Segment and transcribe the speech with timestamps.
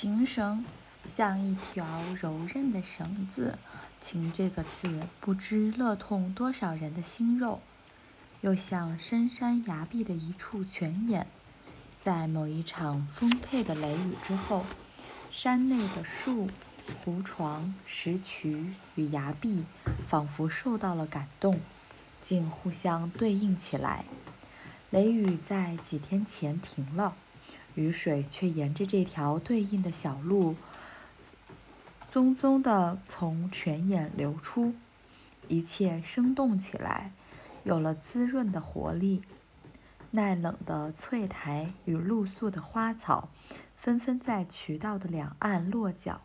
[0.00, 0.64] 琴绳
[1.04, 1.84] 像一条
[2.18, 3.58] 柔韧的绳子，
[4.00, 7.60] 情这个字不知勒痛多少人的心肉，
[8.40, 11.26] 又像深山崖壁的一处泉眼。
[12.00, 14.64] 在某一场丰沛的雷雨之后，
[15.30, 16.48] 山内的树、
[17.04, 19.66] 湖床、石渠与崖壁
[20.08, 21.60] 仿佛受到了感动，
[22.22, 24.06] 竟互相对应起来。
[24.88, 27.14] 雷雨在几天前停了。
[27.74, 30.56] 雨水却沿着这条对应的小路，
[32.12, 34.74] 淙淙地从泉眼流出，
[35.48, 37.12] 一切生动起来，
[37.64, 39.22] 有了滋润的活力。
[40.12, 43.28] 耐冷的翠苔与露宿的花草，
[43.76, 46.22] 纷纷在渠道的两岸落脚，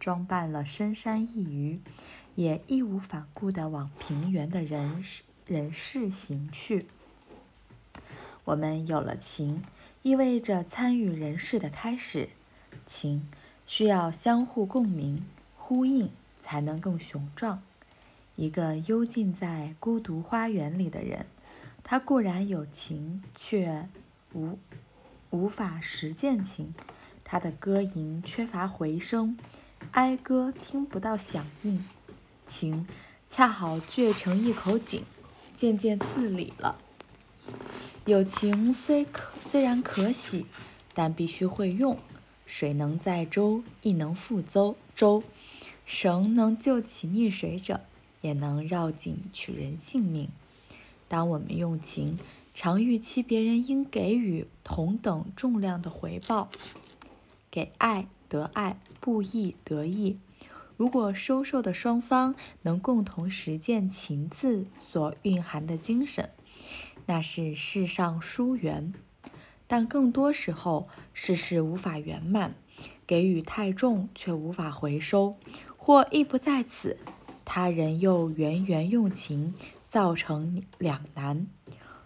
[0.00, 1.80] 装扮了深山一隅，
[2.34, 5.04] 也义无反顾地往平原的人
[5.46, 6.86] 人世行去。
[8.42, 9.62] 我们有了情。
[10.02, 12.30] 意味着参与人世的开始，
[12.86, 13.28] 情
[13.66, 15.26] 需要相互共鸣、
[15.58, 16.10] 呼应，
[16.42, 17.62] 才能更雄壮。
[18.36, 21.26] 一个幽静在孤独花园里的人，
[21.84, 23.90] 他固然有情，却
[24.32, 24.58] 无
[25.28, 26.74] 无法实践情。
[27.22, 29.36] 他的歌吟缺乏回声，
[29.92, 31.84] 哀歌听不到响应。
[32.46, 32.88] 情
[33.28, 35.04] 恰好倔成一口井，
[35.54, 36.78] 渐渐自理了。
[38.06, 40.46] 友情虽可虽然可喜，
[40.94, 41.98] 但必须会用。
[42.46, 44.74] 水能载舟，亦能覆舟。
[44.96, 45.22] 舟
[45.84, 47.82] 绳能救起溺水者，
[48.22, 50.28] 也能绕颈取人性命。
[51.06, 52.18] 当我们用情，
[52.52, 56.48] 常预期别人应给予同等重量的回报。
[57.50, 60.18] 给爱得爱，不义得义。
[60.76, 66.30] 如果收受的双方能共同实践“情”字所蕴含的精神。
[67.10, 68.94] 那是世上殊缘，
[69.66, 72.54] 但更多时候，事事无法圆满，
[73.04, 75.34] 给予太重却无法回收，
[75.76, 76.98] 或意不在此，
[77.44, 79.54] 他人又源源用情，
[79.88, 81.48] 造成两难。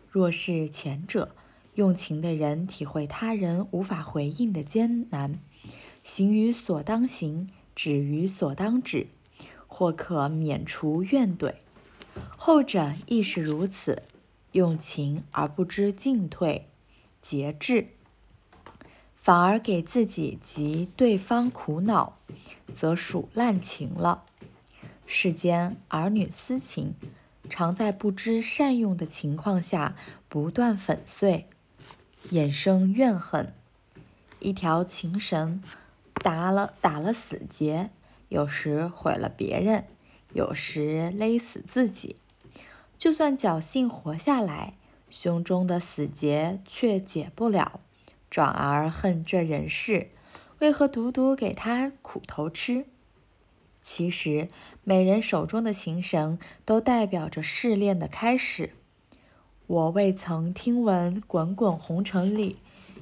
[0.09, 1.37] 若是前者，
[1.75, 5.38] 用情的人体会他人无法回应的艰难，
[6.03, 9.09] 行于所当行，止于所当止，
[9.66, 11.56] 或可免除怨怼；
[12.38, 14.04] 后者亦是如此。
[14.54, 16.69] 用情而不知进退
[17.20, 17.88] 节制，
[19.16, 22.19] 反而给自己及对方苦恼，
[22.72, 24.22] 则属滥情了。
[25.06, 26.94] 世间儿女私情，
[27.50, 29.97] 常在不知善用的情况下
[30.28, 31.48] 不断粉碎，
[32.31, 33.53] 衍生怨恨。
[34.38, 35.60] 一条情绳
[36.22, 37.91] 打了打了死结，
[38.28, 39.87] 有时毁了别人，
[40.32, 42.14] 有时勒死自己。
[43.04, 44.78] 就算侥幸活下来，
[45.10, 47.81] 胸中的死结却解不了，
[48.31, 50.09] 转而恨这人世，
[50.60, 52.87] 为何独独给他苦头吃？
[53.82, 54.48] 其实，
[54.84, 58.70] 每人手中的情绳都代表着试炼的开始。
[59.66, 62.56] 我未曾听闻滚滚红尘里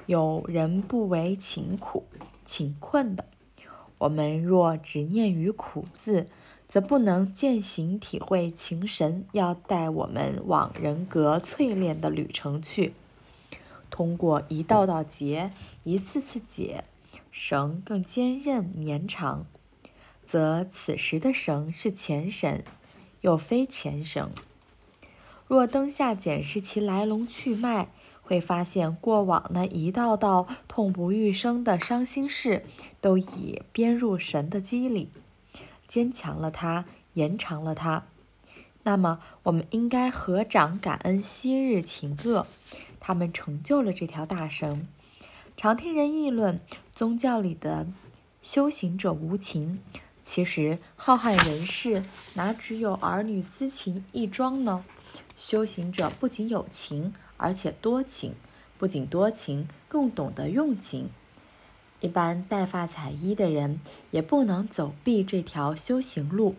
[0.07, 2.07] 有人不为情苦、
[2.45, 3.27] 情困的。
[3.99, 6.27] 我们若执念于苦字，
[6.73, 12.95] 则不能践行体会情神要带我们往人格淬炼的旅程去。
[13.91, 15.51] 通过一道道结，
[15.85, 16.85] 一次次解，
[17.31, 19.45] 绳更坚韧绵长，
[20.27, 22.63] 则此时的绳是前绳，
[23.21, 24.31] 又非前绳。
[25.47, 27.91] 若灯下检视其来龙去脉，
[28.23, 32.65] 会发现过往那一道道痛不欲生的伤心事，
[33.03, 35.11] 都已编入绳的肌里。
[35.93, 38.05] 坚强了它，延长了它。
[38.85, 42.47] 那么，我们应该合掌感恩昔日情恶，
[42.99, 44.89] 他们成就了这条大绳。
[45.55, 46.59] 常听人议论
[46.95, 47.87] 宗教里的
[48.41, 49.81] 修行者无情，
[50.23, 54.87] 其实浩瀚人世哪只有儿女私情一桩呢？
[55.37, 58.35] 修行者不仅有情，而且多情，
[58.79, 61.11] 不仅多情，更懂得用情。
[62.03, 63.79] 一般戴发彩衣的人
[64.11, 66.57] 也不能走避这条修行路，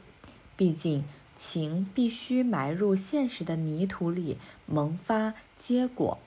[0.56, 1.04] 毕竟
[1.38, 6.18] 情必须埋入现实的泥土里萌发结果，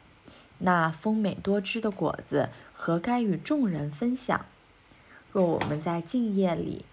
[0.58, 4.44] 那丰美多汁的果子何该与众人分享？
[5.32, 6.84] 若我们在静夜里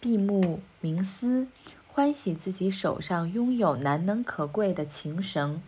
[0.00, 1.46] 闭目冥思，
[1.86, 5.62] 欢喜自己手上拥有难能可贵的情绳，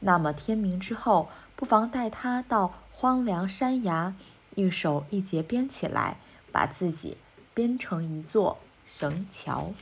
[0.00, 4.14] 那么天明之后，不妨带它到荒凉山崖。
[4.54, 6.18] 一手一节编起来，
[6.50, 7.16] 把自己
[7.54, 9.72] 编成一座绳桥。